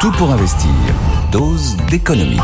[0.00, 0.70] Tout pour investir.
[1.32, 2.38] Dose d'économie.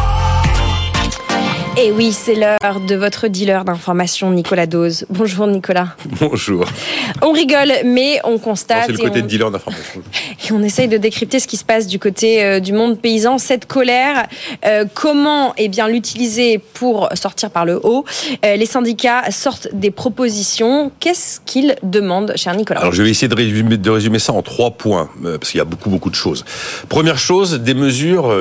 [1.76, 5.06] Et oui, c'est l'heure de votre dealer d'information, Nicolas Dose.
[5.08, 5.94] Bonjour Nicolas.
[6.20, 6.64] Bonjour.
[7.22, 8.86] On rigole, mais on constate.
[8.86, 10.02] C'est le côté de dealer d'information.
[10.52, 13.38] On essaye de décrypter ce qui se passe du côté euh, du monde paysan.
[13.38, 14.26] Cette colère,
[14.64, 18.04] euh, comment eh bien l'utiliser pour sortir par le haut?
[18.44, 20.92] Euh, Les syndicats sortent des propositions.
[21.00, 22.80] Qu'est-ce qu'ils demandent, cher Nicolas?
[22.80, 25.90] Alors je vais essayer de résumer ça en trois points, parce qu'il y a beaucoup
[25.90, 26.44] beaucoup de choses.
[26.88, 28.32] Première chose, des mesures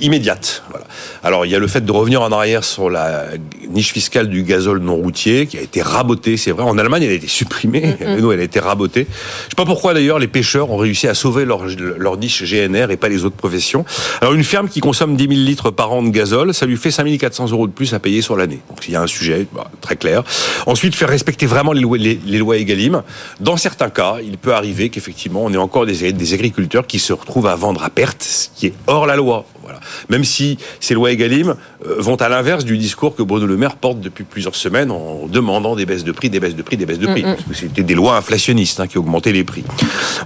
[0.00, 0.62] immédiate.
[0.70, 0.84] Voilà.
[1.22, 3.26] Alors il y a le fait de revenir en arrière sur la
[3.68, 6.62] niche fiscale du gazole non routier qui a été rabotée, c'est vrai.
[6.62, 9.06] En Allemagne, elle a été supprimée, mm nous, elle a été rabotée.
[9.10, 11.64] Je sais pas pourquoi d'ailleurs les pêcheurs ont réussi à sauver leur,
[11.96, 13.84] leur niche GNR et pas les autres professions.
[14.20, 16.90] Alors une ferme qui consomme 10 000 litres par an de gazole, ça lui fait
[16.90, 18.60] 5 400 euros de plus à payer sur l'année.
[18.68, 20.22] Donc il y a un sujet bah, très clair.
[20.66, 23.02] Ensuite, faire respecter vraiment les lois, les, les lois Egalim.
[23.40, 27.12] Dans certains cas, il peut arriver qu'effectivement, on ait encore des, des agriculteurs qui se
[27.12, 29.46] retrouvent à vendre à perte, ce qui est hors la loi.
[29.70, 29.80] Voilà.
[30.08, 31.54] Même si ces lois Egalim
[31.86, 35.26] euh, vont à l'inverse du discours que Bruno Le Maire porte depuis plusieurs semaines en
[35.26, 37.22] demandant des baisses de prix, des baisses de prix, des baisses de prix.
[37.22, 39.64] Parce que c'était des lois inflationnistes hein, qui augmentaient les prix.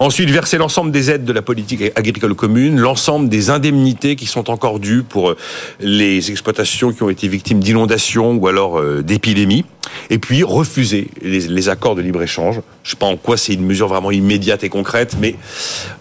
[0.01, 4.51] Ensuite, verser l'ensemble des aides de la politique agricole commune, l'ensemble des indemnités qui sont
[4.51, 5.37] encore dues pour euh,
[5.81, 9.65] les exploitations qui ont été victimes d'inondations ou alors euh, d'épidémies
[10.11, 12.57] et puis refuser les, accords de libre-échange.
[12.83, 15.35] Je ne sais pas en quoi c'est une mesure vraiment immédiate et concrète, mais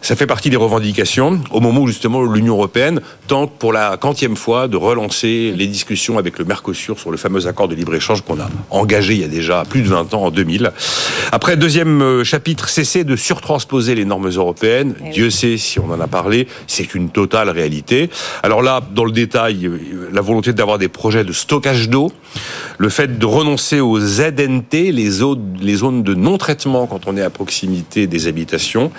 [0.02, 4.36] ça fait partie des revendications au moment où justement l'Union européenne tente pour la quantième
[4.36, 8.40] fois de relancer les discussions avec le Mercosur sur le fameux accord de libre-échange qu'on
[8.40, 10.72] a engagé il y a déjà plus de 20 ans, en 2000.
[11.32, 14.96] Après, deuxième euh, chapitre, cesser de surtransposer les normes européennes.
[15.06, 18.10] Eh Dieu sait si on en a parlé, c'est une totale réalité.
[18.44, 22.12] Alors là, dans le détail, euh, la volonté d'avoir des projets de stockage d'eau,
[22.78, 28.08] le fait de renoncer aux ZNT, les zones, de non-traitement quand on est à proximité
[28.08, 28.92] des habitations,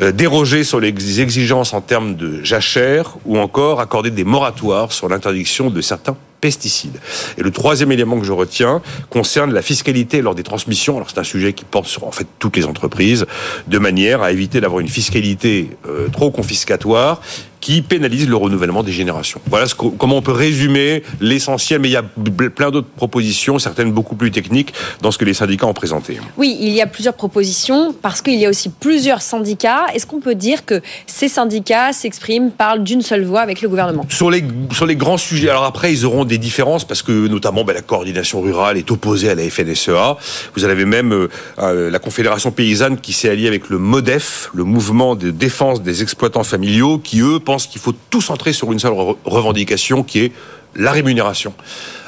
[0.00, 5.08] euh, déroger sur les exigences en termes de jachère ou encore accorder des moratoires sur
[5.08, 6.98] l'interdiction de certains pesticides.
[7.38, 10.96] Et le troisième élément que je retiens concerne la fiscalité lors des transmissions.
[10.96, 13.26] Alors c'est un sujet qui porte sur en fait toutes les entreprises,
[13.66, 17.20] de manière à éviter d'avoir une fiscalité euh, trop confiscatoire
[17.60, 19.40] qui pénalise le renouvellement des générations.
[19.46, 23.92] Voilà ce comment on peut résumer l'essentiel, mais il y a plein d'autres propositions, certaines
[23.92, 24.72] beaucoup plus techniques,
[25.02, 26.18] dans ce que les syndicats ont présenté.
[26.36, 29.86] Oui, il y a plusieurs propositions, parce qu'il y a aussi plusieurs syndicats.
[29.94, 34.06] Est-ce qu'on peut dire que ces syndicats s'expriment, parlent d'une seule voix avec le gouvernement?
[34.08, 37.64] Sur les, sur les grands sujets, alors après, ils auront des différences, parce que notamment
[37.64, 40.16] ben, la coordination rurale est opposée à la FNSEA.
[40.54, 41.28] Vous avez même
[41.58, 46.02] euh, la Confédération paysanne qui s'est alliée avec le MODEF, le mouvement de défense des
[46.02, 48.94] exploitants familiaux, qui eux pense qu'il faut tout centrer sur une seule
[49.24, 50.32] revendication qui est
[50.76, 51.52] la rémunération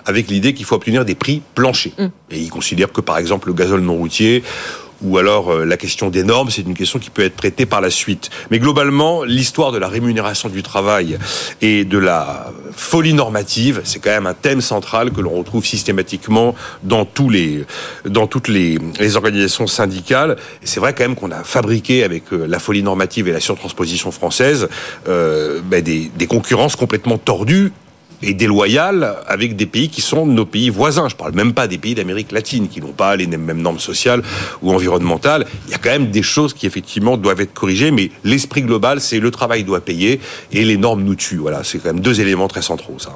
[0.05, 1.93] avec l'idée qu'il faut obtenir des prix planchers.
[1.99, 2.07] Mm.
[2.31, 4.45] Et il considère que, par exemple, le gazole non routier
[5.03, 7.81] ou alors euh, la question des normes, c'est une question qui peut être traitée par
[7.81, 8.31] la suite.
[8.51, 11.19] Mais globalement, l'histoire de la rémunération du travail
[11.61, 16.55] et de la folie normative, c'est quand même un thème central que l'on retrouve systématiquement
[16.83, 17.65] dans tous les
[18.05, 20.37] dans toutes les, les organisations syndicales.
[20.63, 24.11] C'est vrai quand même qu'on a fabriqué avec euh, la folie normative et la surtransposition
[24.11, 24.69] française
[25.09, 27.73] euh, ben des, des concurrences complètement tordues
[28.23, 31.09] et déloyale avec des pays qui sont nos pays voisins.
[31.09, 34.23] Je parle même pas des pays d'Amérique latine qui n'ont pas les mêmes normes sociales
[34.63, 35.47] ou environnementales.
[35.67, 39.01] Il y a quand même des choses qui effectivement doivent être corrigées, mais l'esprit global,
[39.01, 40.21] c'est le travail doit payer
[40.53, 41.39] et les normes nous tuent.
[41.39, 42.97] Voilà, c'est quand même deux éléments très centraux.
[42.99, 43.13] Ça.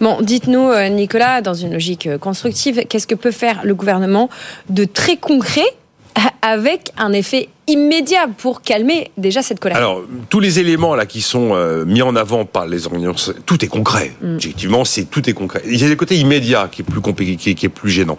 [0.00, 4.28] Bon, dites-nous, euh, Nicolas, dans une logique euh, constructive, qu'est-ce que peut faire le gouvernement
[4.68, 5.66] de très concret
[6.42, 11.20] avec un effet immédiat pour calmer déjà cette colère Alors, tous les éléments là qui
[11.20, 14.12] sont euh, mis en avant par les organisations, tout est concret.
[14.20, 14.34] Mm.
[14.34, 15.62] Objectivement, c'est tout est concret.
[15.66, 18.16] Il y a des côtés immédiats qui est plus compliqué, qui est plus gênant.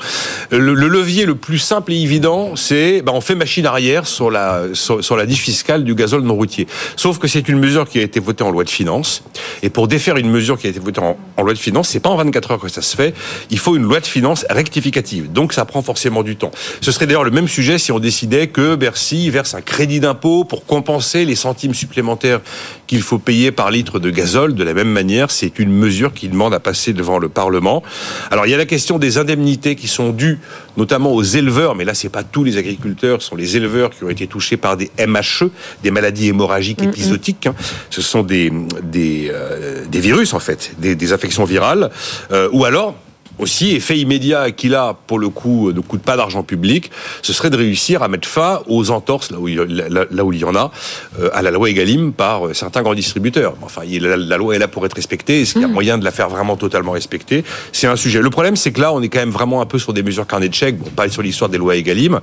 [0.50, 4.64] Le, levier le plus simple et évident, c'est bah, on fait machine arrière sur la
[4.74, 6.68] sur, la niche fiscale du gazole non routier.
[6.96, 9.24] Sauf que c'est une mesure qui a été votée en loi de finances.
[9.62, 12.00] Et pour défaire une mesure qui a été votée en, en loi de finances, c'est
[12.00, 13.14] pas en 24 heures que ça se fait.
[13.50, 15.32] Il faut une loi de finances rectificative.
[15.32, 16.52] Donc ça prend forcément du temps.
[16.80, 20.46] Ce serait d'ailleurs le même sujet si on décidait que Bercy verse un crédit d'impôt
[20.46, 22.40] pour compenser les centimes supplémentaires
[22.88, 24.54] qu'il faut payer par litre de gazole.
[24.54, 27.84] De la même manière, c'est une mesure qui demande à passer devant le Parlement.
[28.32, 30.40] Alors il y a la question des indemnités qui sont dues
[30.78, 34.04] notamment aux éleveurs, mais là c'est pas tous les agriculteurs, ce sont les éleveurs qui
[34.04, 35.50] ont été touchés par des MHE,
[35.84, 36.90] des maladies hémorragiques mm, mm.
[36.90, 37.48] épisodiques.
[37.48, 37.56] Hein.
[37.90, 38.52] Ce sont des
[38.84, 41.90] des, euh, des virus en fait, des, des infections virales,
[42.32, 42.96] euh, ou alors
[43.44, 46.92] aussi, effet immédiat qu'il a, pour le coup, ne coûte pas d'argent public,
[47.22, 50.40] ce serait de réussir à mettre fin aux entorses, là où il, là, où il
[50.40, 50.72] y en a,
[51.20, 53.56] euh, à la loi Egalim par euh, certains grands distributeurs.
[53.62, 55.42] Enfin, la, la loi est là pour être respectée.
[55.42, 55.72] Est-ce qu'il y a mmh.
[55.72, 58.22] moyen de la faire vraiment totalement respecter C'est un sujet.
[58.22, 60.26] Le problème, c'est que là, on est quand même vraiment un peu sur des mesures
[60.26, 60.78] carnet de chèques.
[60.78, 62.20] Bon, pas sur l'histoire des lois Egalim.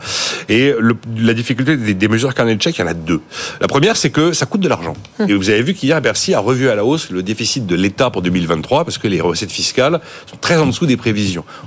[0.49, 3.21] Et le, la difficulté des, des, mesures carnet de chèques, il y en a deux.
[3.61, 4.95] La première, c'est que ça coûte de l'argent.
[5.19, 5.25] Mmh.
[5.29, 8.11] Et vous avez vu qu'hier, Bercy a revu à la hausse le déficit de l'État
[8.11, 11.10] pour 2023 parce que les recettes fiscales sont très en dessous des prévisions.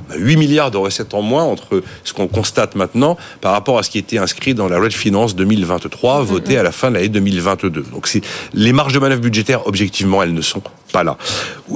[0.09, 3.77] On a 8 milliards de recettes en moins entre ce qu'on constate maintenant par rapport
[3.77, 6.25] à ce qui était inscrit dans la loi de finances 2023 mm-hmm.
[6.25, 7.69] votée à la fin de l'année 2022.
[7.91, 8.09] Donc
[8.53, 10.61] les marges de manœuvre budgétaires objectivement elles ne sont
[10.91, 11.17] pas là.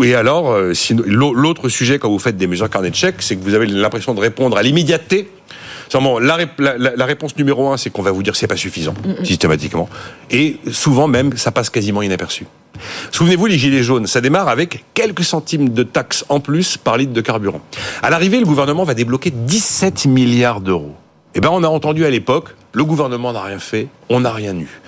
[0.03, 0.73] Et alors euh,
[1.05, 4.13] l'autre sujet quand vous faites des mesures carnet de chèques, c'est que vous avez l'impression
[4.13, 5.29] de répondre à l'immédiateté
[5.93, 8.93] la, la, la, réponse numéro un, c'est qu'on va vous dire que c'est pas suffisant,
[9.23, 9.89] systématiquement.
[10.29, 12.45] Et souvent même, ça passe quasiment inaperçu.
[13.11, 17.13] Souvenez-vous, les gilets jaunes, ça démarre avec quelques centimes de taxes en plus par litre
[17.13, 17.61] de carburant.
[18.01, 20.95] À l'arrivée, le gouvernement va débloquer 17 milliards d'euros.
[21.35, 24.55] Eh ben, on a entendu à l'époque, le gouvernement n'a rien fait, on n'a rien
[24.55, 24.81] eu.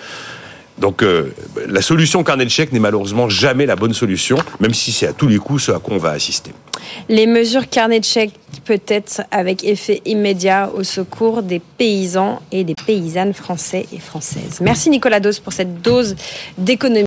[0.80, 1.34] Donc euh,
[1.68, 5.14] la solution carnet de chèques n'est malheureusement jamais la bonne solution, même si c'est à
[5.14, 6.52] tous les coups ce à quoi on va assister.
[7.10, 8.34] Les mesures carnet de chèques
[8.66, 14.60] peut-être avec effet immédiat au secours des paysans et des paysannes français et françaises.
[14.62, 16.16] Merci Nicolas Dos pour cette dose
[16.58, 16.98] d'économie.